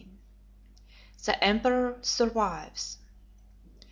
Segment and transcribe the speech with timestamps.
[1.25, 2.97] The Emperor Survives.